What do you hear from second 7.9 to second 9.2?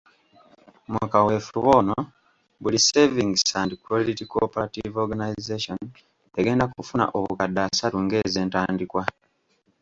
ng'ezentandikwa.